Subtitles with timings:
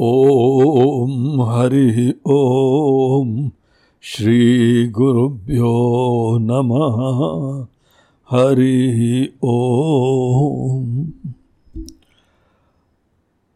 [0.00, 3.50] ॐ हरिः ॐ
[4.02, 5.72] श्रीगुरुभ्यो
[6.40, 7.66] नमः।
[8.30, 11.06] हरिः ॐ।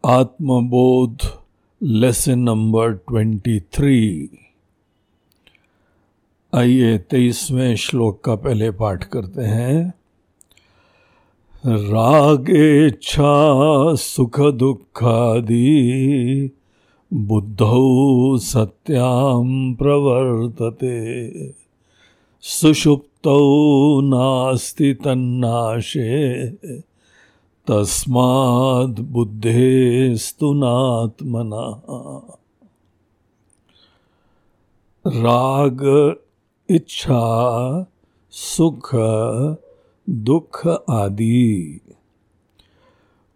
[0.07, 1.19] आत्मबोध
[1.83, 4.31] लेसन नंबर ट्वेंटी थ्री।
[6.55, 9.98] आइए तेईसवें श्लोक का पहले पाठ करते हैं।
[11.67, 13.31] रागेच्छा
[13.95, 15.71] सुख दुःखादि
[17.13, 21.31] बुद्धौ सत्यां प्रवर्तते।
[22.41, 23.41] सुषुप्तौ
[24.01, 26.49] नास्ति तन्नाशे,
[27.67, 31.83] तस्माद् बुद्धेस्तु नात्मना।
[35.07, 36.15] राग
[36.71, 37.87] इच्छा,
[38.31, 38.91] सुख
[40.09, 41.81] दुख आदि।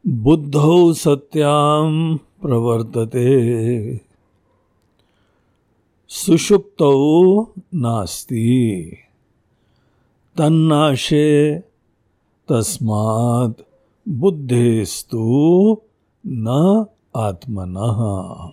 [0.06, 4.00] बुद्धौ सत्याम प्रवर्तते।
[6.08, 6.76] सुषुप्त
[7.74, 8.96] नास्ति।
[10.38, 11.58] तन्नाशे
[12.48, 13.62] तस्मात्
[14.08, 15.76] बुद्धेस्तु
[16.26, 16.84] न
[17.16, 18.50] आत्मनः।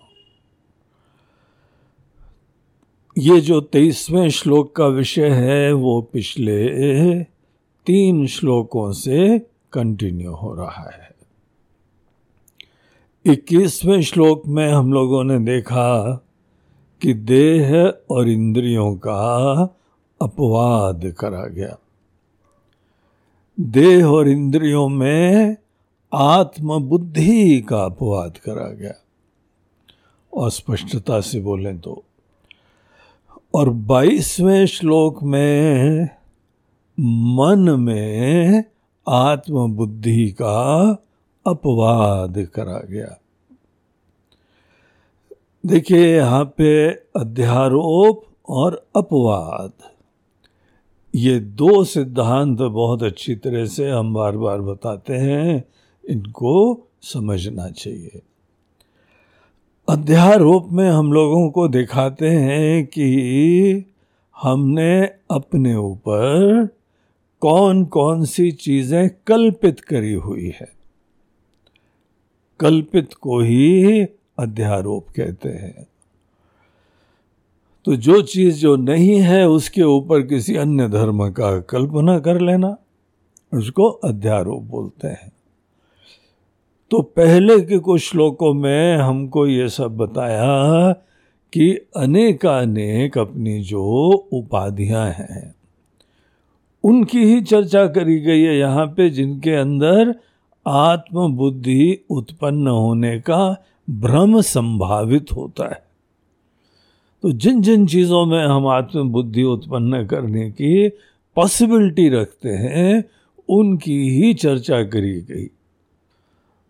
[3.17, 6.59] ये जो तेईसवें श्लोक का विषय है, वो पिछले
[7.85, 9.39] तीन श्लोकों से
[9.73, 11.09] कंटिन्यू हो रहा है।
[13.25, 16.15] इक्कीसवें श्लोक में हम लोगों ने देखा
[17.01, 19.35] कि देह और इंद्रियों का
[20.21, 21.77] अपवाद करा गया।
[23.59, 25.57] देह और इंद्रियों में
[26.13, 28.93] आत्मबुद्धि का अपवाद करा गया।
[30.33, 32.03] और स्पष्टता से बोलें तो।
[33.53, 36.09] और बाईसवें श्लोक में
[36.99, 38.63] मन में
[39.07, 40.89] आत्मबुद्धि का
[41.47, 43.19] अपवाद करा गया।
[45.65, 49.71] देखिए, यहाँ पे अध्यारोप और अपवाद।
[51.15, 55.63] ये दो सिद्धांत बहुत अच्छी तरह से हम बार बार बताते हैं,
[56.09, 58.21] इनको समझना चाहिए।
[59.89, 63.85] अध्यारोप में हम लोगों को दिखाते हैं कि
[64.41, 66.69] हमने अपने ऊपर
[67.39, 70.69] कौन कौन सी चीज़ें कल्पित करी हुई है?
[72.59, 74.03] कल्पित को ही
[74.39, 75.87] अध्यारोप कहते हैं।
[77.85, 82.77] तो जो चीज़ जो नहीं है, उसके ऊपर किसी अन्य धर्म का कल्पना कर लेना,
[83.53, 85.31] उसको अध्यारोप बोलते हैं।
[86.91, 90.91] तो पहले के कुछ श्लोकों में हमको ये सब बताया
[91.53, 93.83] कि अनेकानेक अपनी जो
[94.33, 95.48] उपाधियाँ हैं
[96.83, 100.15] उनकी ही चर्चा करी गई है यहाँ पे जिनके अंदर
[100.67, 105.83] आत्मबुद्धि उत्पन्न होने का भ्रम संभावित होता है।
[107.23, 110.89] तो जिन जिन चीज़ों में हम आत्मबुद्धि उत्पन्न करने की
[111.35, 113.03] पॉसिबिलिटी रखते हैं,
[113.49, 115.49] उनकी ही चर्चा करी गई।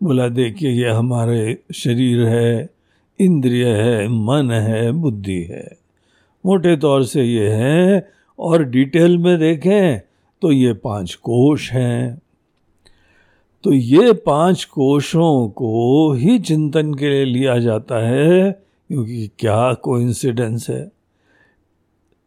[0.02, 2.70] बोला, देखिए, ये हमारे शरीर है,
[3.20, 5.78] इंद्रिय है, मन है, बुद्धि है।
[6.46, 10.00] मोटे तौर से ये है और डिटेल में देखें
[10.42, 12.22] तो ये पाँच कोश हैं।
[13.64, 18.50] तो ये पाँच कोशों को ही चिंतन के लिए लिया जाता है,
[18.88, 20.90] क्योंकि क्या कोइंसिडेंस है।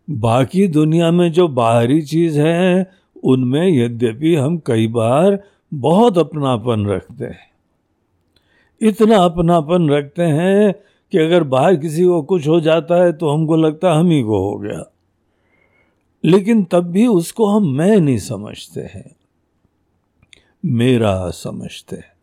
[0.09, 2.91] बाकी दुनिया में जो बाहरी चीज़ है,
[3.24, 5.44] उनमें यद्यपि हम कई बार
[5.74, 7.51] बहुत अपनापन रखते हैं।
[8.81, 10.74] इतना अपनापन रखते हैं
[11.12, 14.22] कि अगर बाहर किसी को कुछ हो जाता है तो हमको लगता है हम ही
[14.24, 14.92] को हो गया।
[16.25, 19.16] लेकिन तब भी उसको हम मैं नहीं समझते हैं।
[20.66, 22.13] मेरा समझते हैं।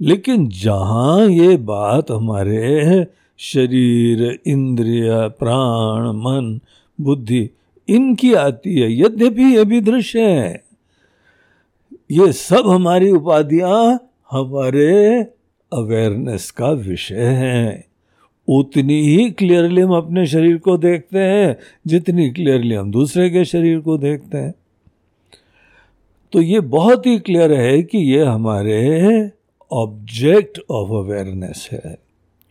[0.00, 3.06] लेकिन जहाँ ये बात हमारे
[3.38, 6.60] शरीर, इंद्रिय, प्राण, मन,
[7.00, 7.50] बुद्धि,
[7.88, 10.64] इनकी आती है, यद्यपि ये भी दृश्य है।
[12.10, 15.20] ये सब हमारी उपाधियाँ हमारे
[15.72, 17.87] अवेयरनेस का विषय है।
[18.48, 21.56] उतनी ही क्लियरली हम अपने शरीर को देखते हैं,
[21.86, 24.54] जितनी क्लियरली हम दूसरे के शरीर को देखते हैं।
[26.32, 29.30] तो ये बहुत ही क्लियर है कि ये हमारे
[29.72, 31.98] ऑब्जेक्ट ऑफ़ अवेयरनेस है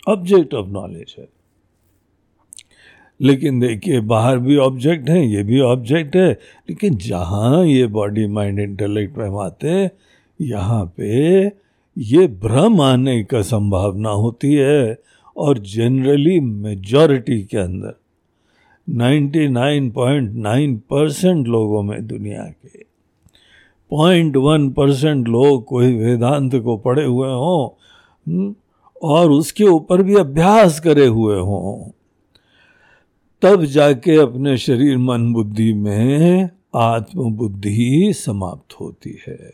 [0.07, 1.27] ऑब्जेक्ट ऑफ़ नॉलेज है।
[3.21, 6.31] लेकिन देखिए, बाहर भी ऑब्जेक्ट है, ये भी ऑब्जेक्ट है,
[6.69, 9.91] लेकिन जहाँ ये बॉडी माइंड इंटेलेक्ट में हम आते हैं,
[10.41, 11.43] यहाँ पे
[11.97, 15.07] ये भ्रम आने का संभावना होती है।
[15.37, 17.95] और जनरली मेजॉरिटी के अंदर
[18.91, 22.85] 99.9 परसेंट लोगों में दुनिया के
[23.89, 27.67] पॉइंट वन परसेंट लोग कोई वेदांत को पढ़े हुए हों
[28.27, 28.55] हम्म,
[29.03, 31.91] और उसके ऊपर भी अभ्यास करे हुए हों
[33.41, 39.53] तब जाके अपने शरीर मन बुद्धि में आत्मबुद्धि समाप्त होती है।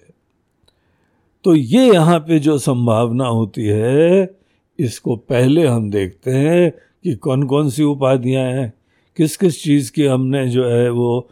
[1.44, 4.43] तो ये यहाँ पे जो संभावना होती है
[4.84, 6.72] इसको पहले हम देखते हैं
[7.04, 8.74] कि कौन कौन सी उपाधियाँ हैं।
[9.18, 11.30] किस किस चीज़ की हमने जो है वो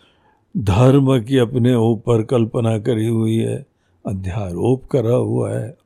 [0.57, 3.65] धर्म की अपने ऊपर कल्पना करी हुई है,
[4.05, 5.77] अध्यारोप करा हुआ है।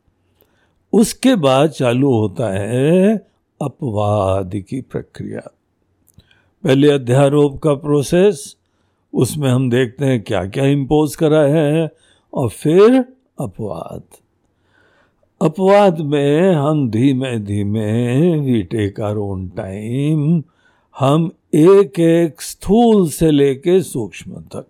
[0.94, 3.18] उसके बाद चालू होता है
[3.62, 5.42] अपवाद की प्रक्रिया।
[6.64, 8.56] पहले अध्यारोप का प्रोसेस,
[9.14, 11.90] उसमें हम देखते हैं क्या क्या इम्पोज करा है
[12.34, 13.06] और फिर
[13.40, 14.04] अपवाद।
[15.46, 20.44] अपवाद में हम धीमे धीमे we take our own time.
[21.00, 24.68] हम एक एक स्थूल से लेके सूक्ष्म तक।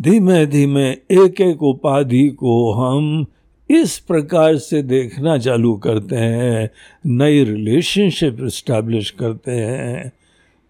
[0.00, 3.26] धीमे धीमे एक एक उपाधि को हम
[3.70, 6.70] इस प्रकार से देखना चालू करते हैं,
[7.06, 10.12] नई रिलेशनशिप इस्टेब्लिश करते हैं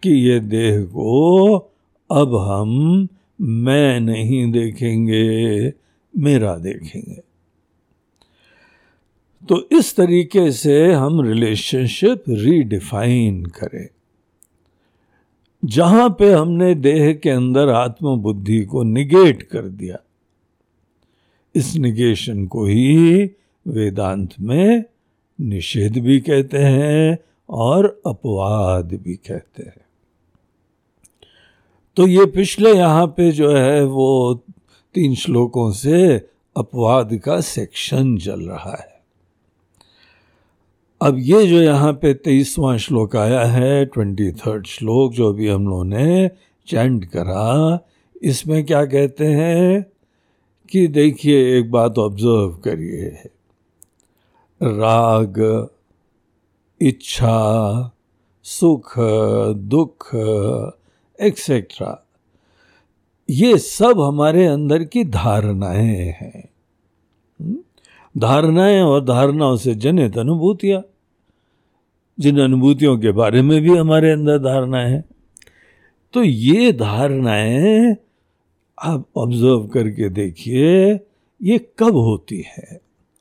[0.02, 1.56] कि ये देह को
[2.10, 3.08] अब हम
[3.40, 5.72] मैं नहीं देखेंगे,
[6.14, 7.25] मेरा देखेंगे।
[9.48, 13.88] तो इस तरीके से हम रिलेशनशिप रीडिफाइन करें।
[15.62, 19.98] जहाँ पे हमने देह के अंदर आत्म बुद्धि को निगेट कर दिया,
[21.54, 23.24] इस निगेशन को ही
[23.66, 24.84] वेदांत में
[25.38, 29.84] निषेध भी कहते हैं और अपवाद भी कहते हैं।
[31.96, 34.34] तो ये पिछले यहाँ पे जो है वो
[34.94, 36.16] तीन श्लोकों से
[36.56, 38.95] अपवाद का सेक्शन चल रहा है।
[41.00, 45.68] अब ये जो यहाँ पे तेईसवां श्लोक आया है, ट्वेंटी थर्ड श्लोक, जो भी हम
[45.68, 46.30] लोगों ने
[46.68, 47.78] चैंट करा,
[48.22, 49.86] इसमें क्या कहते हैं
[50.70, 53.08] कि देखिए, एक बात ऑब्ज़र्व करिए
[54.62, 55.68] राग,
[56.80, 57.92] इच्छा,
[58.44, 58.94] सुख,
[59.56, 60.10] दुख
[61.18, 62.02] एक्सेट्रा
[63.30, 66.55] ये सब हमारे अंदर की धारणाएँ हैं?
[68.18, 70.82] धारणाएँ और धारणाओं से जनित अनुभूतियाँ।
[72.20, 75.04] जिन अनुभूतियों के बारे में भी हमारे अंदर धारणाएँ हैं।
[76.12, 77.96] तो ये धारणाएँ
[78.82, 81.00] आप ऑब्ज़र्व करके देखिए,
[81.42, 82.80] ये कब होती है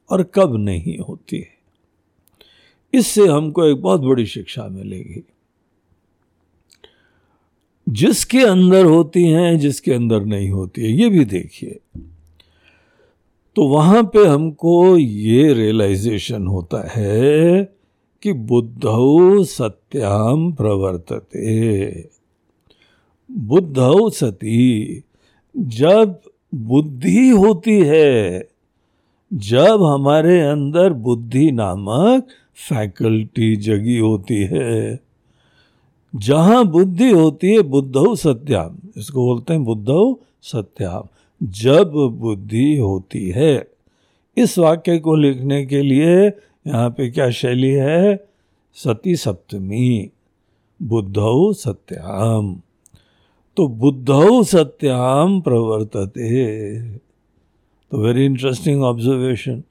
[0.09, 1.55] और कब नहीं होती है।
[2.93, 5.23] इससे हमको एक बहुत बड़ी शिक्षा मिलेगी।
[7.89, 11.79] जिसके अंदर होती हैं, जिसके अंदर नहीं होती है, ये भी देखिए।
[13.55, 17.63] तो वहाँ पे हमको ये रियलाइजेशन होता है
[18.23, 22.09] कि बुद्धौ सत्याम प्रवर्तते।
[23.31, 25.03] बुद्धौ सती,
[25.57, 26.19] जब
[26.55, 28.47] बुद्धि होती है,
[29.33, 32.27] जब हमारे अंदर बुद्धि नामक
[32.69, 34.99] फैकल्टी जगी होती है,
[36.15, 41.07] जहाँ बुद्धि होती है बुद्धौ सत्याम इसको बोलते हैं बुद्धौ सत्याम
[41.43, 43.67] जब बुद्धि होती है।
[44.37, 46.27] इस वाक्य को लिखने के लिए
[46.67, 48.27] यहाँ पे क्या शैली है?
[48.73, 50.11] सती सप्तमी,
[50.81, 52.61] बुद्धौ सत्याम।
[53.57, 56.89] तो बुद्धौ सत्याम प्रवर्तते।
[57.91, 59.63] तो वेरी इंटरेस्टिंग ऑब्जर्वेशन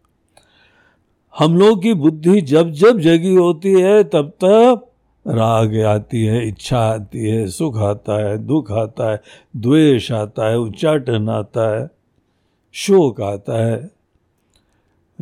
[1.38, 4.93] हम लोग की बुद्धि जब जब जगी होती है, तब तब
[5.26, 9.22] राग आती है इच्छा आती है सुख आता है दुख आता है
[9.56, 11.90] द्वेष आता है उच्चाटन आता है
[12.72, 13.90] शोक आता है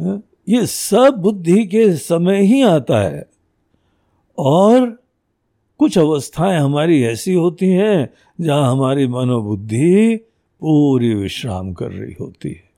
[0.00, 3.26] हाँ, ये सब बुद्धि के समय ही आता है।
[4.38, 4.98] और
[5.78, 8.08] कुछ अवस्थाएँ हमारी ऐसी होती हैं
[8.40, 10.16] जहाँ हमारी मनोबुद्धि
[10.62, 12.71] पूरी विश्राम कर रही होती है।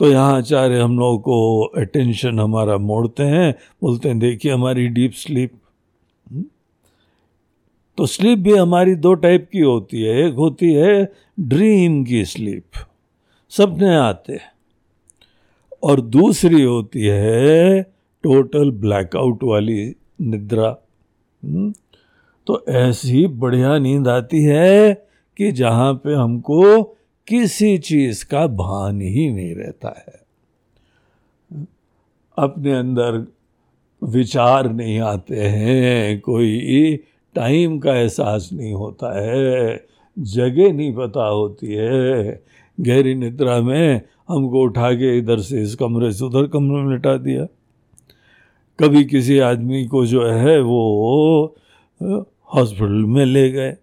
[0.00, 5.12] तो यहाँ आचार्य हम लोगों को अटेंशन हमारा मोड़ते हैं, बोलते हैं, देखिए हमारी डीप
[5.12, 5.52] स्लीप
[6.30, 6.44] हम्म?
[7.96, 12.64] तो स्लीप भी हमारी दो टाइप की होती है। एक होती है ड्रीम की स्लीप
[13.50, 14.52] सपने आते हैं।
[15.82, 17.82] और दूसरी होती है
[18.22, 20.76] टोटल ब्लैकआउट वाली निद्रा।
[21.44, 21.74] हम्म?
[22.46, 24.94] तो ऐसी बढ़िया नींद आती है
[25.36, 26.96] कि जहाँ पे हमको
[27.26, 30.18] किसी चीज़ का भान ही नहीं रहता है।
[32.38, 33.26] अपने अंदर
[34.02, 36.96] विचार नहीं आते हैं, कोई
[37.34, 39.86] टाइम का एहसास नहीं होता है,
[40.18, 42.42] जगह नहीं पता होती है।
[42.80, 47.16] गहरी निद्रा में हमको उठा के इधर से इस कमरे से उधर कमरे में लिटा
[47.16, 47.46] दिया।
[48.80, 51.56] कभी किसी आदमी को जो है वो
[52.54, 53.76] हॉस्पिटल में ले गए।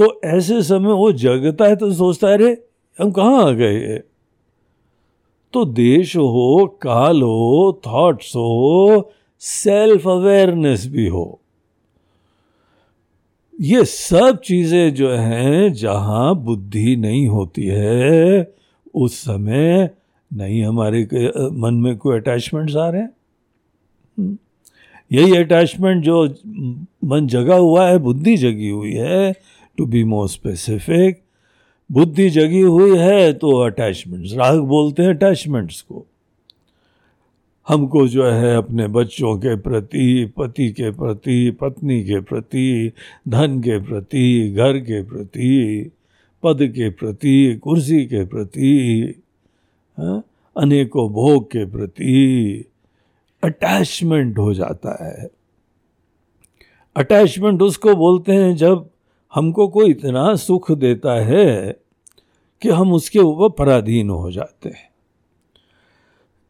[0.00, 2.64] तो ऐसे समय वो जगता है तो सोचता है, अरे,
[3.00, 3.98] हम कहाँ आ गए
[5.52, 11.40] तो देश हो, काल हो थॉट्स हो सेल्फ अवेयरनेस भी हो।
[13.60, 18.54] ये सब चीज़ें जो हैं, जहाँ बुद्धि नहीं होती है,
[18.94, 19.90] उस समय
[20.32, 21.08] नहीं हमारे
[21.52, 23.10] मन में कोई अटैचमेंट्स आ रहे हैं।
[24.18, 24.38] हम्म।
[25.12, 26.34] यही अटैचमेंट जो
[27.04, 29.34] मन जगा हुआ है, बुद्धि जगी हुई है
[29.76, 31.22] टू बी मोर स्पेसिफिक
[31.92, 36.06] बुद्धि जगी हुई है तो अटैचमेंट्स राग बोलते हैं अटैचमेंट्स को।
[37.68, 42.92] हमको जो है अपने बच्चों के प्रति पति के प्रति पत्नी के प्रति
[43.28, 45.90] धन के प्रति घर के प्रति
[46.42, 48.70] पद के प्रति कुर्सी के प्रति
[49.98, 50.24] हाँ,
[50.56, 52.64] अनेकों भोग के प्रति
[53.44, 55.30] अटैचमेंट हो जाता है।
[56.96, 58.90] अटैचमेंट उसको बोलते हैं जब
[59.34, 61.76] हमको कोई इतना सुख देता है
[62.62, 64.90] कि हम उसके ऊपर पराधीन हो जाते हैं।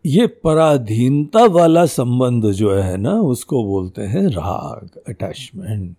[0.07, 5.97] ये पराधीनता वाला संबंध जो है ना, उसको बोलते हैं राग अटैचमेंट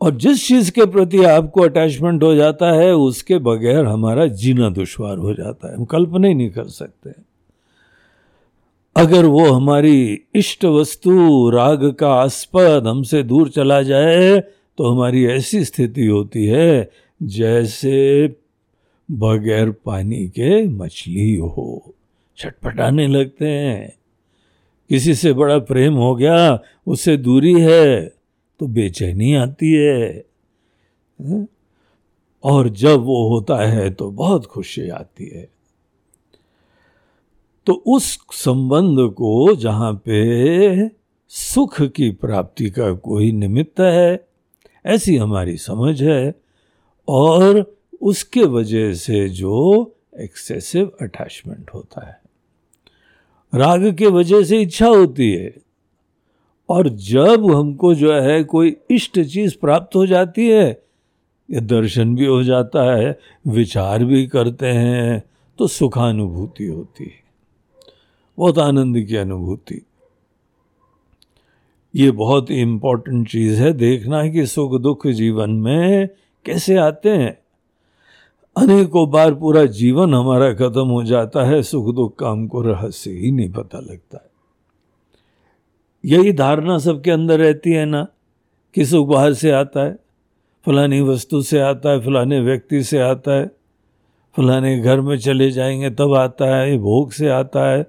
[0.00, 5.18] और जिस चीज़ के प्रति आपको अटैचमेंट हो जाता है, उसके बगैर हमारा जीना दुश्वार
[5.18, 7.10] हो जाता है। हम कल्पना ही नहीं कर सकते।
[8.96, 14.44] अगर वो हमारी इष्ट वस्तु राग का आस्पद हमसे दूर चला जाए
[14.78, 16.90] तो हमारी ऐसी स्थिति होती है
[17.22, 18.26] जैसे
[19.10, 21.94] बगैर पानी के मछली हो।
[22.36, 23.92] छटपटाने लगते हैं।
[24.88, 28.14] किसी से बड़ा प्रेम हो गया, उससे दूरी है
[28.60, 30.24] तो बेचैनी आती है।
[32.44, 35.48] और जब वो होता है तो बहुत खुशी आती है।
[37.66, 40.88] तो उस संबंध को जहाँ पे
[41.28, 44.33] सुख की प्राप्ति का कोई निमित्त है
[44.86, 46.34] ऐसी हमारी समझ है
[47.08, 52.20] और उसके वजह से जो एक्सेसिव अटैचमेंट होता है।
[53.54, 55.54] राग के वजह से इच्छा होती है
[56.68, 60.82] और जब हमको जो है कोई इष्ट चीज़ प्राप्त हो जाती है,
[61.50, 65.22] या दर्शन भी हो जाता है, विचार भी करते हैं
[65.58, 67.24] तो सुखानुभूति होती है।
[68.38, 69.82] बहुत आनंद की अनुभूति।
[71.94, 76.08] ये बहुत इम्पोर्टेंट चीज़ है। देखना है कि सुख दुख जीवन में
[76.44, 77.38] कैसे आते हैं।
[78.56, 83.30] अनेकों बार पूरा जीवन हमारा खत्म हो जाता है, सुख दुख का हमको रहस्य ही
[83.30, 84.30] नहीं पता लगता है।
[86.04, 88.06] यही धारणा सबके अंदर रहती है ना,
[88.74, 89.98] कि सुख बाहर से आता है,
[90.66, 93.46] फलानी वस्तु से आता है, फलाने व्यक्ति से आता है,
[94.36, 97.86] फलाने घर में चले जाएँगे तब आता है भोग से आता है।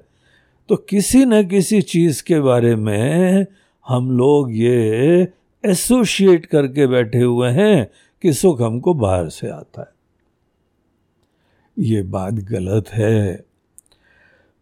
[0.70, 3.46] तो किसी न किसी चीज़ के बारे में
[3.88, 5.28] हम लोग ये
[5.66, 9.88] एसोशिएट करके बैठे हुए हैं कि सुख हमको बाहर से आता है।
[11.80, 13.46] ये बात गलत है।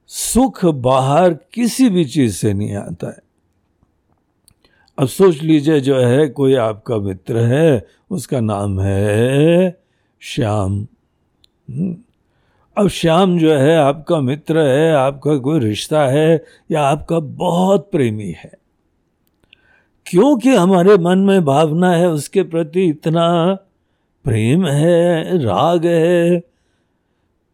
[0.08, 3.20] सुख बाहर किसी भी चीज़ से नहीं आता है।
[5.00, 9.84] अब सोच लीजिए जो है कोई आपका मित्र है उसका नाम है
[10.20, 10.88] श्याम।
[11.70, 11.98] हम्म,
[12.78, 18.32] अब श्याम जो है आपका मित्र है आपका कोई रिश्ता है या आपका बहुत प्रेमी
[18.32, 18.63] है।
[20.14, 23.28] क्योंकि हमारे मन में भावना है, उसके प्रति इतना
[24.26, 26.42] प्रेम है, राग है।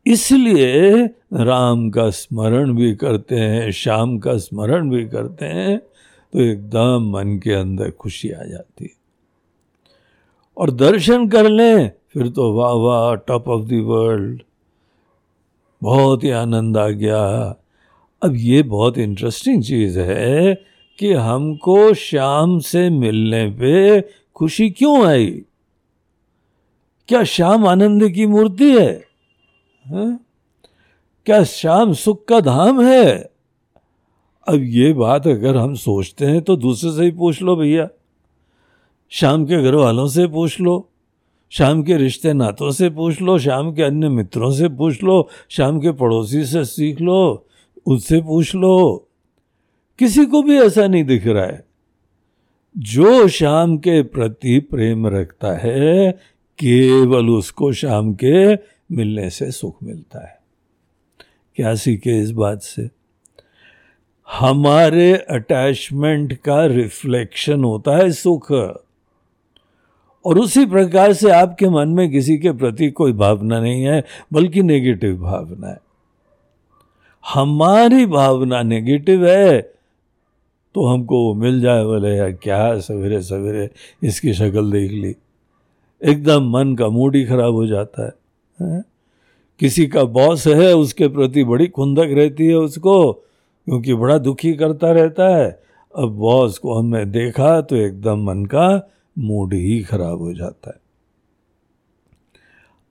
[0.06, 7.10] इसलिए राम का स्मरण भी करते हैं, श्याम का स्मरण भी करते हैं तो एकदम
[7.12, 8.90] मन के अंदर खुशी आ जाती
[10.58, 14.42] और दर्शन कर लें, फिर तो वाह वाह टॉप ऑफ़ द वर्ल्ड
[15.82, 17.24] बहुत ही आनंद आ गया।
[18.22, 20.54] अब ये बहुत इंटरेस्टिंग चीज़ है
[21.00, 24.02] कि हमको शाम से मिलने पे
[24.36, 25.26] खुशी क्यों आई?
[27.08, 29.06] क्या शाम आनंद की मूर्ति है,
[29.86, 30.20] है?
[31.26, 33.32] क्या शाम सुख का धाम है?
[34.48, 37.90] अब ये बात अगर हम सोचते हैं तो दूसरे से ही पूछ लो भैया।
[39.10, 40.90] शाम के घर वालों से पूछ लो
[41.50, 45.80] शाम के रिश्ते नातों से पूछ लो शाम के अन्य मित्रों से पूछ लो शाम
[45.80, 47.48] के पड़ोसी से सीख लो
[47.86, 49.09] उससे पूछ लो।
[50.00, 51.66] किसी को भी ऐसा नहीं दिख रहा है।
[52.78, 56.12] जो शाम के प्रति प्रेम रखता है,
[56.60, 58.56] केवल उसको शाम के
[58.96, 60.40] मिलने से सुख मिलता है।
[61.56, 62.90] क्या सीखे इस बात से?
[64.32, 68.52] हमारे अटैचमेंट का रिफ्लेक्शन होता है सुख।
[70.26, 74.04] और उसी प्रकार से आपके मन में किसी के प्रति कोई भावना नहीं है,
[74.34, 75.78] बल्कि नेगेटिव भावना है।
[77.34, 79.79] हमारी भावना नेगेटिव है
[80.76, 83.70] तो हमको वो मिल जाए बोले यार क्या है सवेरे सवेरे
[84.04, 85.16] इसकी शक्ल देख ली।
[86.02, 88.12] एकदम मन का मूड ही खराब हो जाता है,
[88.60, 88.84] है?
[89.60, 94.92] किसी का बॉस है उसके प्रति बड़ी खुंदक रहती है उसको क्योंकि बड़ा दुखी करता
[94.92, 95.50] रहता है।
[95.96, 98.68] अब बॉस को हमने देखा तो एकदम मन का
[99.18, 100.80] मूड ही खराब हो जाता है।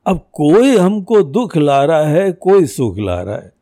[0.07, 3.53] अब कोई हमको दुख ला रहा है कोई सुख ला रहा है।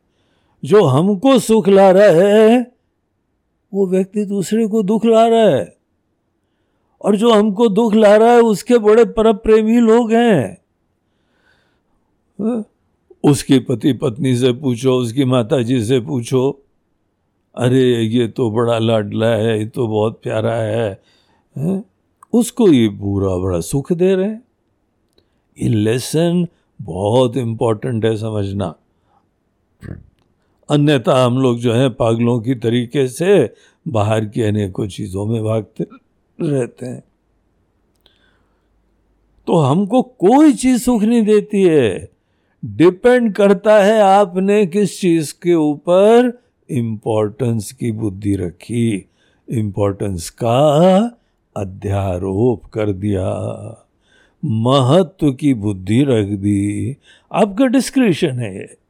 [0.63, 2.76] जो हमको सुख ला रहा है
[3.73, 5.77] वो व्यक्ति दूसरे को दुख ला रहा है।
[7.01, 10.57] और जो हमको दुख ला रहा है उसके बड़े पर प्रेमी लोग हैं।
[13.23, 16.49] उसके पति पत्नी से पूछो उसकी माता जी से पूछो
[17.55, 21.01] अरे ये तो बड़ा लाडला है ये तो बहुत प्यारा है,
[21.57, 21.83] है?
[22.33, 24.43] उसको ये पूरा बड़ा सुख दे रहे हैं।
[25.57, 26.47] ये लेसन
[26.81, 28.75] बहुत इम्पोर्टेंट है समझना।
[30.69, 33.53] अन्यथा हम लोग जो है पागलों की तरीके से
[33.87, 35.85] बाहर की अनेकों चीज़ों में भागते
[36.39, 37.03] रहते हैं।
[39.47, 42.09] तो हमको कोई चीज़ सुख नहीं देती है।
[42.65, 49.05] डिपेंड करता है आपने किस चीज़ के ऊपर इंपॉर्टेंस की बुद्धि रखी
[49.47, 50.97] इंपॉर्टेंस का
[51.55, 53.29] अध्यारोप कर दिया,
[54.45, 56.97] महत्व की बुद्धि रख दी।
[57.31, 58.86] आपका डिस्क्रिप्शन है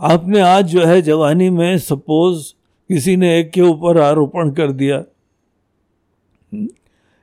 [0.00, 2.52] आपने आज जो है जवानी में सपोज़
[2.88, 5.04] किसी ने एक के ऊपर आरोपण कर दिया।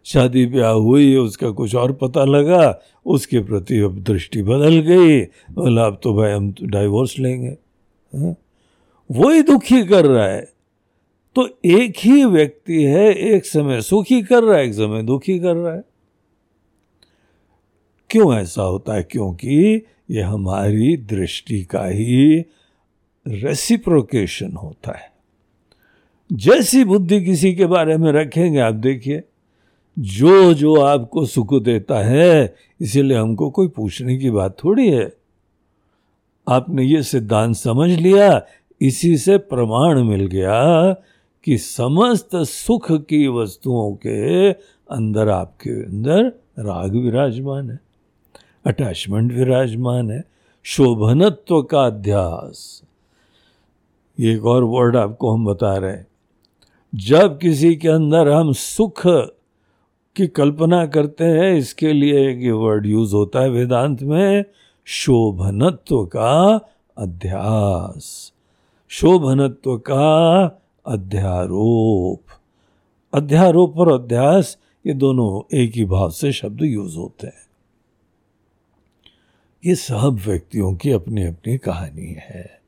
[0.04, 5.86] शादी ब्याह हुई, उसका कुछ और पता लगा, उसके प्रति अब दृष्टि बदल गई, बोला,
[5.86, 7.58] अब तो भाई हम तो डाइवोर्स लेंगे।
[8.16, 8.36] हाँ?
[9.12, 10.54] वही दुखी कर रहा है।
[11.36, 15.56] तो एक ही व्यक्ति है, एक समय सुखी कर रहा है, एक समय दुखी कर
[15.56, 15.84] रहा है।
[18.10, 19.04] क्यों ऐसा होता है?
[19.04, 22.46] क्योंकि ये हमारी दृष्टि का ही
[23.28, 25.12] रेसिप्रोकेशन होता है।
[26.34, 29.24] जैसी बुद्धि किसी के बारे में रखेंगे, आप देखिए
[30.00, 35.12] जो जो आपको सुख देता है, इसीलिए हमको कोई पूछने की बात थोड़ी है।
[36.48, 38.42] आपने ये सिद्धांत समझ लिया,
[38.82, 40.94] इसी से प्रमाण मिल गया
[41.44, 46.26] कि समस्त सुख की वस्तुओं के अंदर आपके अंदर
[46.60, 47.80] राग विराजमान है,
[48.66, 50.24] अटैचमेंट विराजमान है,
[50.64, 52.82] शोभनत्व का अध्यास।
[54.20, 56.08] एक और वर्ड आपको हम बता रहे हैं।
[56.96, 59.02] जब किसी के अंदर हम सुख
[60.16, 64.46] की कल्पना करते हैं, इसके लिए एक वर्ड यूज़ होता है वेदांत में,
[64.86, 66.60] शोभनत्व का
[66.98, 68.34] अध्यास।
[68.88, 70.46] शोभनत्व का
[70.86, 72.22] अध्यारोप।
[73.14, 77.48] अध्यारोप और अध्यास, ये दोनों एक ही भाव से शब्द यूज़ होते हैं।
[79.66, 82.65] ये सब व्यक्तियों की अपनी अपनी कहानी है।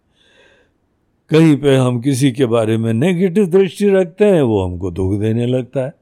[1.32, 5.46] कहीं पे हम किसी के बारे में नेगेटिव दृष्टि रखते हैं वो हमको दुख देने
[5.46, 5.94] लगता है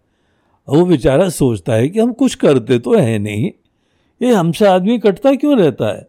[0.69, 3.51] वो बेचारा सोचता है कि हम कुछ करते तो है नहीं
[4.21, 6.07] ये हमसे आदमी कटता क्यों रहता है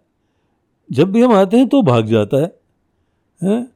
[0.92, 2.54] जब भी हम आते हैं तो भाग जाता है,
[3.42, 3.68] है?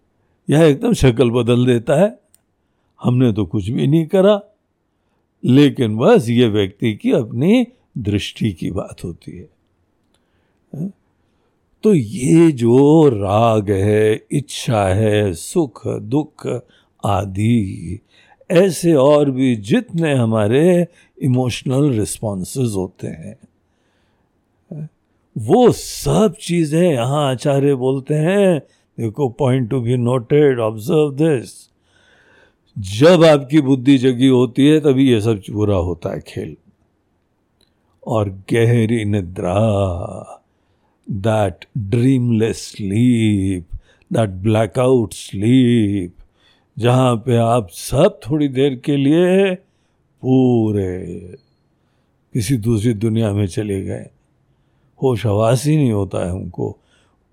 [0.50, 2.20] यह एकदम शक्ल बदल देता है
[3.02, 4.40] हमने तो कुछ भी नहीं करा
[5.44, 7.66] लेकिन बस ये व्यक्ति की अपनी
[7.98, 9.48] दृष्टि की बात होती है,
[10.74, 10.99] है?
[11.84, 16.46] तो ये जो राग है, इच्छा है, सुख, दुख
[17.04, 18.00] आदि,
[18.50, 20.86] ऐसे और भी जितने हमारे
[21.18, 23.36] इमोशनल रिस्पॉन्सेज होते हैं,
[25.38, 28.58] वो सब चीज़ें यहाँ आचार्य बोलते हैं।
[28.98, 31.52] देखो point to be noted observe this
[32.78, 36.56] जब आपकी बुद्धि जगी होती है, तभी ये सब पूरा होता है खेल।
[38.06, 40.39] और गहरी निद्रा।
[41.10, 43.66] That dreamless sleep
[44.12, 46.14] that blackout sleep
[46.78, 49.54] जहाँ पे आप सब थोड़ी देर के लिए
[50.22, 51.06] पूरे
[52.34, 54.06] किसी दूसरी दुनिया में चले गए।
[55.02, 56.76] होश हवास ही नहीं होता है हमको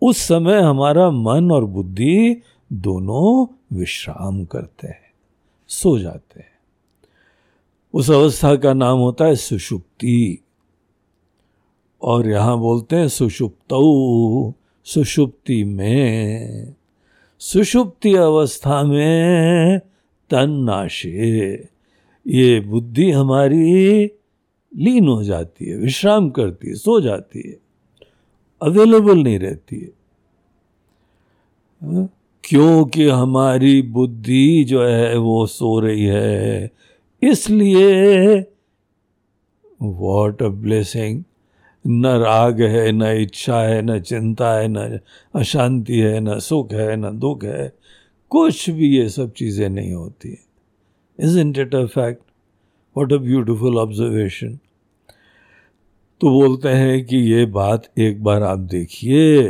[0.02, 2.42] उस समय हमारा मन और बुद्धि
[2.74, 5.12] दोनों विश्राम करते हैं,
[5.68, 6.52] सो जाते हैं।
[7.94, 10.40] उस अवस्था का नाम होता है सुषुप्ति।
[12.02, 13.74] और यहाँ बोलते हैं सुषुप्त
[14.86, 16.74] सुषुप्ति में।
[17.42, 19.80] सुषुप्ति अवस्था में
[20.30, 21.54] तन नाशे
[22.26, 24.04] ये बुद्धि हमारी
[24.72, 27.58] लीन हो जाती है, विश्राम करती है, सो जाती है
[28.62, 29.90] अवेलेबल नहीं रहती है?
[32.44, 36.72] क्योंकि हमारी बुद्धि जो है वो सो रही है,
[37.22, 38.40] इसलिए
[39.82, 41.24] वॉट अ ब्लेसिंग
[41.88, 45.00] न राग है न इच्छा है न चिंता है न
[45.34, 47.72] अशांति है न सुख है न दुख है।
[48.32, 50.38] कुछ भी ये सब चीज़ें नहीं होती।
[51.40, 52.22] Isn't it a fact
[52.96, 54.58] what a beautiful observation
[56.22, 59.42] तो बोलते हैं कि ये बात एक बार आप देखिए।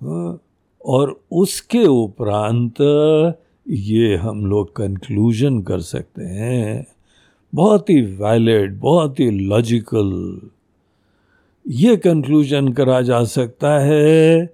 [0.00, 0.40] हाँ,
[0.84, 2.80] और उसके उपरांत
[3.66, 6.86] ये हम लोग कंक्लूजन कर सकते हैं।
[7.52, 10.10] बहुत ही वैलिड बहुत ही लॉजिकल
[11.70, 14.46] ये कंक्लूजन करा जा सकता है,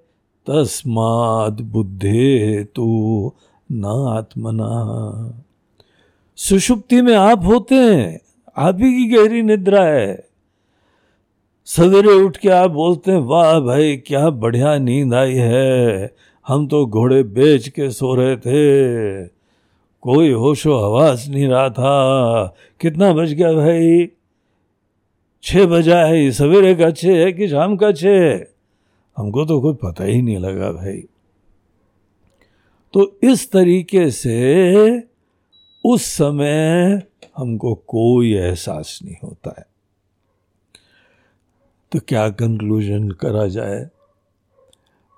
[0.47, 3.35] तस्माद बुद्धे तो
[3.71, 5.43] न आत्मना
[6.35, 8.19] सुषुप्ति में आप होते हैं,
[8.57, 10.27] आप ही की गहरी निद्रा है।
[11.65, 16.15] सवेरे उठ के आप बोलते हैं, वाह भाई, क्या बढ़िया नींद आई है।
[16.47, 19.27] हम तो घोड़े बेच के सो रहे थे।
[20.01, 24.09] कोई होशो हवास नहीं रहा था। कितना बज गया भाई?
[25.45, 28.51] छः बजा है सवेरे का छः है कि शाम का छः है
[29.17, 31.03] हमको तो कोई पता ही नहीं लगा भाई।
[32.93, 35.03] तो इस तरीके से
[35.85, 37.03] उस समय
[37.37, 39.65] हमको कोई एहसास नहीं होता है।
[41.91, 43.89] तो क्या कंक्लूजन करा जाए?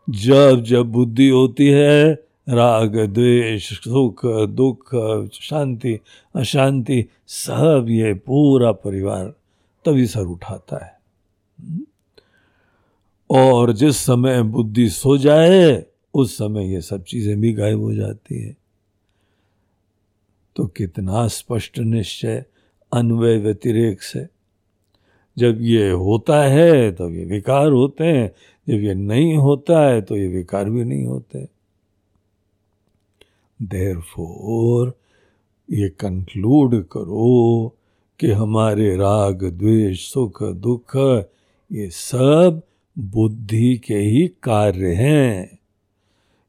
[0.09, 2.13] जब जब बुद्धि होती है,
[2.49, 4.89] राग, द्वेष, सुख, दुख,
[5.33, 5.99] शांति,
[6.35, 9.33] अशांति, सब ये पूरा परिवार
[9.87, 10.95] तभी सर उठाता है।
[13.29, 18.41] और जिस समय बुद्धि सो जाए, उस समय ये सब चीज़ें भी गायब हो जाती
[18.41, 18.55] है।
[20.55, 22.45] तो कितना स्पष्ट निश्चय,
[22.91, 24.27] अन्वय व्यतिरेक से।
[25.37, 28.31] जब ये होता है तो ये विकार होते हैं।
[28.67, 31.47] जब ये नहीं होता है तो ये विकार भी नहीं होते।
[33.59, 34.93] देर फोर
[35.71, 37.76] ये कंक्लूड करो
[38.19, 40.97] कि हमारे राग, द्वेष, सुख, दुख,
[41.71, 42.61] ये सब
[42.99, 45.59] बुद्धि के ही कार्य हैं।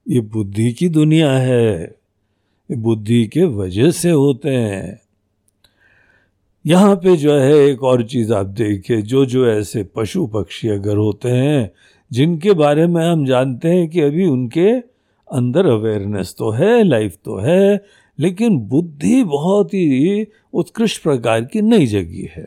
[0.08, 1.82] ये बुद्धि की दुनिया है।
[2.70, 5.00] ये बुद्धि के वजह से होते हैं।
[6.66, 10.96] यहाँ पे जो है, एक और चीज़ आप देखिए, जो जो ऐसे पशु पक्षी अगर
[10.96, 11.70] होते हैं,
[12.12, 14.70] जिनके बारे में हम जानते हैं कि अभी उनके
[15.32, 17.84] अंदर अवेयरनेस तो है लाइफ तो है
[18.18, 22.46] लेकिन बुद्धि बहुत ही उत्कृष्ट प्रकार की नई जगी है।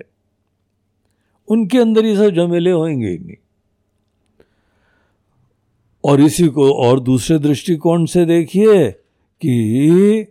[1.47, 3.35] उनके अंदर ये सब जमेले होंगे ही नहीं।
[6.03, 8.91] और इसी को और दूसरे दृष्टिकोण से देखिए
[9.41, 10.27] कि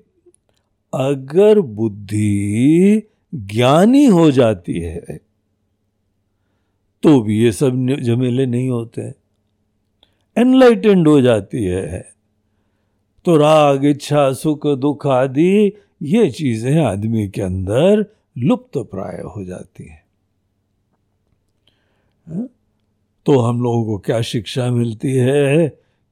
[0.94, 3.02] अगर बुद्धि
[3.34, 5.20] ज्ञानी हो जाती है
[7.02, 7.70] तो भी ये सब
[8.02, 9.02] झमेले नहीं होते।
[10.38, 12.12] एनलाइटेंड हो जाती है।
[13.30, 18.04] तो राग इच्छा, सुख, दुख आदि, ये चीज़ें आदमी के अंदर
[18.38, 20.02] लुप्त प्राय हो जाती हैं
[22.26, 22.48] हाँ?
[23.26, 25.68] तो हम लोगों को क्या शिक्षा मिलती है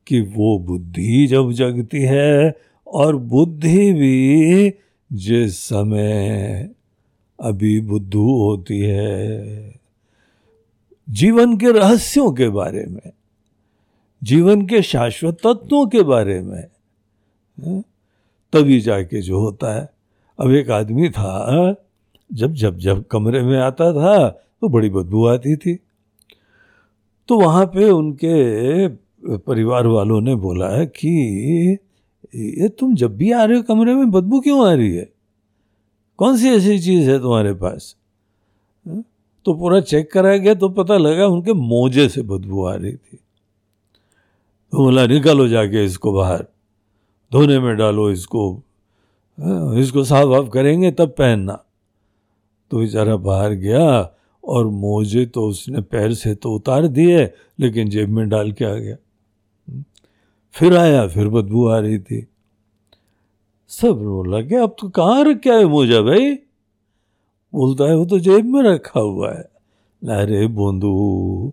[0.07, 2.55] कि वो बुद्धि जब जगती है,
[2.87, 4.75] और बुद्धि भी
[5.13, 6.71] जिस समय
[7.41, 9.75] अभी बुद्धू होती है,
[11.11, 13.11] जीवन के रहस्यों के बारे में,
[14.25, 16.65] जीवन के शाश्वत तत्वों के बारे में
[18.53, 19.89] तभी जाके जो होता है।
[20.41, 21.75] अब एक आदमी था
[22.33, 25.79] जब जब जब कमरे में आता था तो बड़ी बदबू आती थी।
[27.29, 28.89] तो वहाँ पे उनके
[29.37, 31.09] परिवार वालों ने बोला कि,
[32.35, 35.13] ये तुम जब भी आ रहे हो कमरे में, बदबू क्यों आ रही है?
[36.19, 37.97] कौन सी ऐसी चीज़ है तुम्हारे पास?
[38.89, 39.05] हाँ?
[39.45, 43.17] तो पूरा चेक कराया गया तो पता लगा उनके मोजे से बदबू आ रही थी।
[44.73, 46.47] तो बोला, निकालो जाके इसको बाहर।
[47.33, 48.51] धोने में डालो इसको।
[49.39, 51.65] हाँ, इसको साफ़ वाफ करेंगे तब पहनना।
[52.71, 54.15] तो बेचारा बाहर गया
[54.45, 57.25] और मोजे तो उसने पैर से तो उतार दिए
[57.61, 58.97] लेकिन जेब में डाल के आ गया।
[60.55, 62.27] फिर आया फिर बदबू आ रही थी।
[63.71, 66.35] सब बोला कि अब तो कहाँ रखा है मोजा भाई?
[67.53, 69.43] बोलता है वो तो जेब में रखा हुआ है।
[70.03, 71.53] अरे बोंदू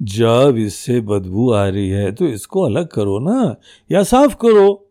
[0.00, 3.54] जब इससे बदबू आ रही है तो इसको अलग करो ना
[3.90, 4.87] या साफ़ करो।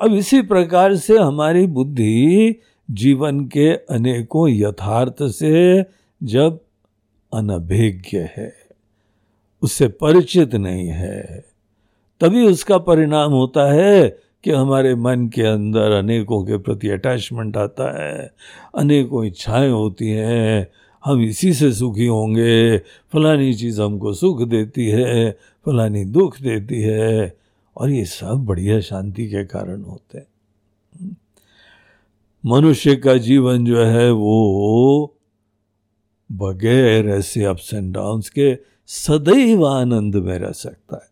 [0.00, 2.54] अब इसी प्रकार से हमारी बुद्धि
[2.90, 5.84] जीवन के अनेकों यथार्थ से
[6.22, 6.60] जब
[7.34, 8.52] अनभिज्ञ है,
[9.62, 11.44] उससे परिचित नहीं है,
[12.20, 14.08] तभी उसका परिणाम होता है
[14.44, 18.32] कि हमारे मन के अंदर अनेकों के प्रति अटैचमेंट आता है,
[18.74, 20.68] अनेकों इच्छाएँ होती हैं,
[21.04, 22.78] हम इसी से सुखी होंगे,
[23.12, 25.30] फलानी चीज़ हमको सुख देती है,
[25.66, 27.37] फलानी दुख देती है
[27.78, 30.28] और ये सब बढ़िया शांति के कारण होते हैं।
[32.46, 35.14] मनुष्य का जीवन जो है वो
[36.32, 41.10] बगैर ऐसे अप्स एंड डाउन्स के सदैव आनंद में रह सकता है।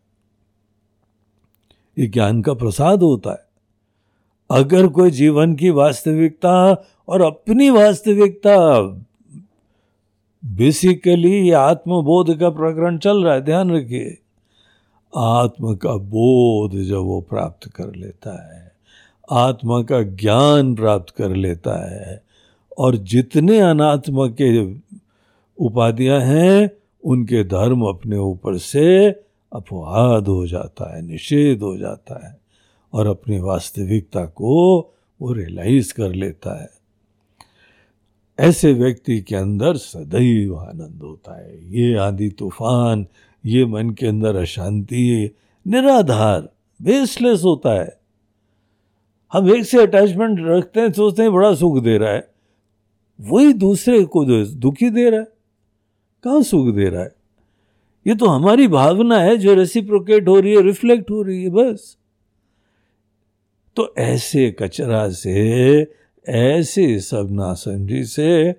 [2.03, 3.47] ये ज्ञान का प्रसाद होता है।
[4.51, 8.81] अगर कोई जीवन की वास्तविकता और अपनी वास्तविकता
[10.45, 14.17] बेसिकली आत्मबोध का प्रकरण चल रहा है, ध्यान रखिए।
[15.15, 18.71] आत्म का बोध जब वो प्राप्त कर लेता है,
[19.31, 22.23] आत्मा का ज्ञान प्राप्त कर लेता है,
[22.77, 24.73] और जितने अनात्मा के
[25.57, 26.71] उपाधियाँ हैं,
[27.03, 29.09] उनके धर्म अपने ऊपर से
[29.53, 32.39] अपवाद हो जाता है, निषेध हो जाता है,
[32.93, 34.79] और अपनी वास्तविकता को
[35.21, 36.69] वो रियलाइज़ कर लेता है।
[38.39, 43.07] ऐसे व्यक्ति के अंदर सदैव आनंद होता है। ये आदि तूफ़ान
[43.47, 45.35] ये मन के अंदर अशांति,
[45.67, 46.49] निराधार
[46.81, 47.99] बेसलेस होता है।
[49.33, 52.31] हम एक से अटैचमेंट रखते हैं, सोचते हैं, बड़ा सुख दे रहा है।
[53.21, 55.27] वही दूसरे को जो दुखी दे रहा है,
[56.23, 57.15] कहाँ सुख दे रहा है?
[58.07, 61.97] ये तो हमारी भावना है, जो रेसिप्रोकेट हो रही है रिफ्लेक्ट हो रही है, बस।
[63.75, 65.87] तो ऐसे कचरा से,
[66.29, 68.55] ऐसे सब नासमझी से,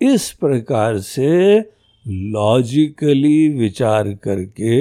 [0.00, 1.60] इस प्रकार से
[2.08, 4.74] लॉजिकली विचार करके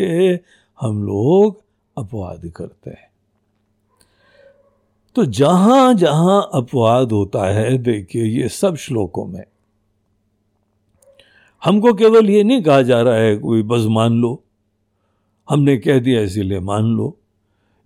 [0.81, 1.61] हम लोग
[1.97, 3.11] अपवाद करते हैं।
[5.15, 9.43] तो जहाँ जहाँ अपवाद होता है, देखिए ये सब श्लोकों में।
[11.63, 14.43] हमको केवल ये नहीं कहा जा रहा है कोई, बस मान लो।
[15.49, 17.17] हमने कह दिया इसीलिए मान लो।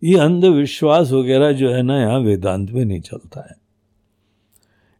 [0.03, 3.55] ये अंधविश्वास वगैरह जो है ना, यहाँ वेदांत में नहीं चलता है।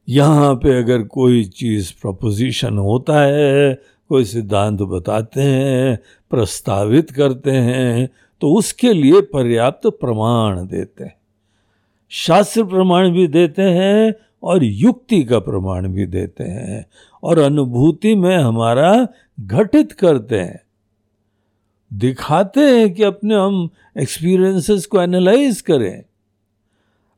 [0.10, 8.10] यहाँ पे अगर कोई चीज़ प्रपोजिशन होता है कोई सिद्धांत बताते हैं, प्रस्तावित करते हैं
[8.41, 11.15] तो उसके लिए पर्याप्त प्रमाण देते हैं।
[12.10, 16.86] शास्त्र प्रमाण भी देते हैं और युक्ति का प्रमाण भी देते हैं
[17.24, 19.08] और अनुभूति में हमारा
[19.39, 20.62] घटित करते हैं।
[21.93, 26.04] दिखाते हैं कि अपने हम एक्सपीरियंसेस को एनालाइज करें।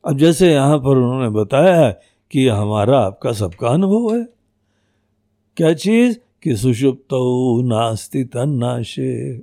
[0.04, 1.90] अब जैसे यहाँ पर उन्होंने बताया
[2.30, 4.28] कि हमारा आपका सबका अनुभव है।
[5.56, 6.18] क्या चीज़?
[6.42, 7.08] कि सुषुप्त
[7.66, 9.42] नास्ति तन्नाशे।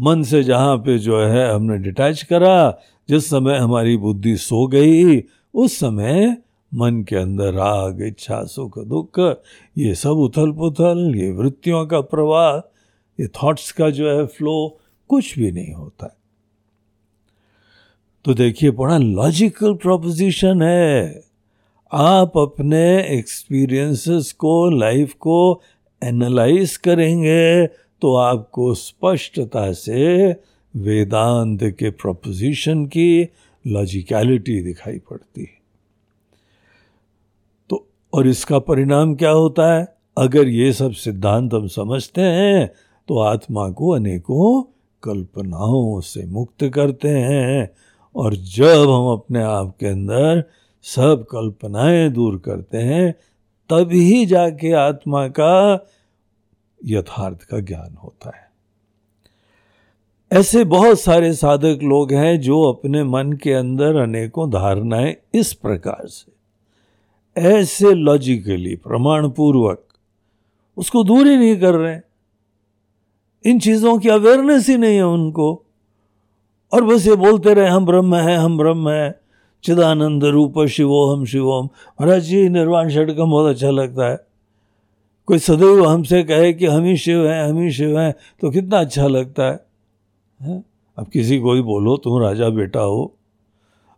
[0.00, 2.78] मन से जहाँ पे जो है हमने डिटैच करा,
[3.08, 5.20] जिस समय हमारी बुद्धि सो गई,
[5.54, 6.36] उस समय
[6.74, 9.18] मन के अंदर राग, इच्छा, सुख, दुख,
[9.78, 12.56] ये सब उथल पुथल ये वृत्तियों का प्रवाह,
[13.18, 14.78] ये थॉट्स का जो है फ्लो
[15.08, 16.16] कुछ भी नहीं होता
[18.24, 21.31] तो देखिए, बड़ा लॉजिकल प्रोपोजिशन है।
[21.92, 22.82] आप अपने
[23.18, 25.60] एक्सपीरियंसेस को लाइफ को
[26.02, 27.66] एनालाइज करेंगे
[28.02, 30.30] तो आपको स्पष्टता से
[30.74, 33.28] वेदांत के प्रोपोजिशन की
[33.64, 35.60] लॉजिकलिटी दिखाई पड़ती है।
[37.70, 39.86] तो और इसका परिणाम क्या होता है?
[40.16, 42.66] अगर ये सब सिद्धांत हम समझते हैं
[43.08, 44.62] तो आत्मा को अनेकों
[45.02, 47.70] कल्पनाओं से मुक्त करते हैं,
[48.16, 50.44] और जब हम अपने आप के अंदर
[50.84, 53.12] सब कल्पनाएँ दूर करते हैं,
[53.70, 55.86] तभी जाके आत्मा का
[56.84, 58.50] यथार्थ का ज्ञान होता है।
[60.32, 66.06] ऐसे बहुत सारे साधक लोग हैं जो अपने मन के अंदर अनेकों धारणाएँ इस प्रकार
[66.06, 66.32] से,
[67.40, 69.86] ऐसे लॉजिकली प्रमाण पूर्वक
[70.76, 71.98] उसको दूर ही नहीं कर रहे
[73.44, 75.64] इन चीज़ों की अवेयरनेस ही नहीं है उनको।
[76.72, 79.21] और बस ये बोलते रहे, हम ब्रह्म हैं, हम ब्रह्म हैं।
[79.64, 84.18] चिदानंद रूप शिवोहम शिवोम। महाराज जी निर्वाण षटकम बहुत अच्छा लगता है।
[85.28, 88.78] कोई सदैव हमसे कहे कि हम ही शिव हैं हम ही शिव हैं तो कितना
[88.78, 89.60] अच्छा लगता है,
[90.40, 90.64] है?
[90.98, 93.12] अब किसी को ही बोलो तुम राजा बेटा हो।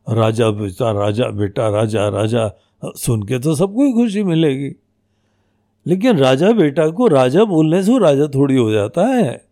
[0.07, 2.51] राजा बेटा राजा बेटा राजा राजा
[2.83, 4.71] सुन के तो सबको ही खुशी मिलेगी।
[5.87, 9.45] लेकिन राजा बेटा को राजा बोलने से राजा थोड़ी हो जाता है।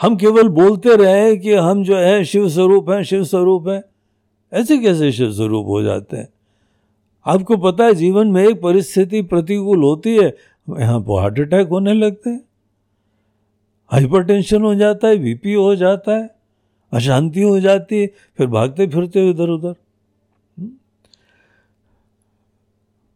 [0.00, 3.82] हम केवल बोलते रहे कि हम जो है शिव स्वरूप हैं शिव स्वरूप हैं।
[4.52, 6.28] ऐसे कैसे स्वरूप हो जाते हैं?
[7.26, 10.36] आपको पता है, जीवन में एक परिस्थिति प्रतिकूल होती है,
[10.80, 12.40] यहाँ पर हार्ट अटैक होने लगते हैं।
[13.92, 16.30] हाइपरटेंशन हो जाता है, बीपी हो जाता है,
[16.92, 19.74] अशांति हो जाती है, फिर भागते फिरते इधर उधर।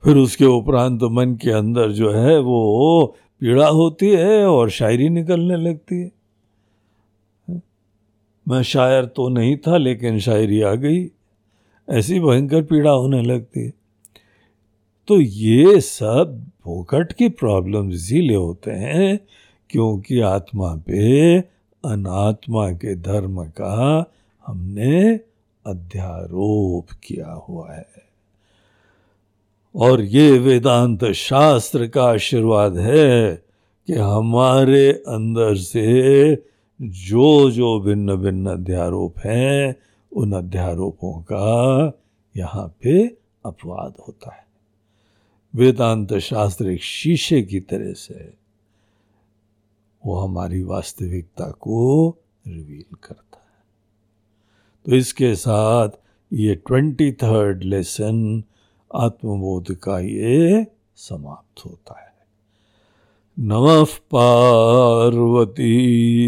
[0.05, 5.09] फिर उसके उपरांत तो मन के अंदर जो है, वो पीड़ा होती है और शायरी
[5.09, 6.12] निकलने लगती है।
[8.49, 11.11] मैं शायर तो नहीं था, लेकिन शायरी आ गई।
[11.90, 13.73] ऐसी भयंकर पीड़ा होने लगती है।
[15.09, 19.20] तो ये सब भोकट की प्रॉब्लम इसीलिए होते हैं
[19.70, 21.38] क्योंकि आत्मा पे,
[21.85, 24.05] अनात्मा के धर्म का
[24.47, 25.20] हमने
[25.66, 27.87] अध्यारोप किया हुआ है।
[29.77, 33.44] और ये वेदांत शास्त्र का आशीर्वाद है
[33.87, 36.35] कि हमारे अंदर से
[36.83, 39.77] जो जो भिन्न भिन्न अध्यारोप हैं
[40.14, 41.92] उन अध्यारोपों का
[42.37, 43.07] यहाँ पे
[43.46, 44.46] अपवाद होता है।
[45.55, 48.35] वेदांत शास्त्र एक शीशे की तरह से
[50.07, 52.09] वो हमारी वास्तविकता को
[52.46, 53.64] रिवील करता है।
[54.87, 55.88] तो इसके साथ
[56.33, 58.44] ये ट्वेंटी थर्ड लेसन
[58.94, 62.14] आत्मबोध का ये समाप्त होता है।
[63.38, 65.74] नमः पार्वती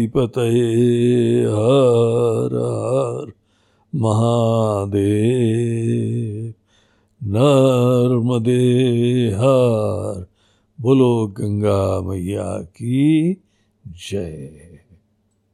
[0.07, 3.46] पतये हर हर।
[3.95, 6.53] महादेव
[7.23, 10.27] नर्मदे हर
[10.81, 13.37] बोलो गंगा मैया की
[13.87, 14.66] जय।